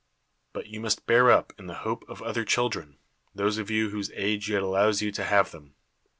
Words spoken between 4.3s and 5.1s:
yet allows